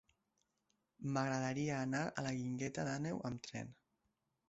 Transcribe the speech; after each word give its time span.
M'agradaria 1.17 1.77
anar 1.83 2.01
a 2.09 2.25
la 2.29 2.35
Guingueta 2.41 2.89
d'Àneu 2.91 3.25
amb 3.33 3.49
tren. 3.51 3.75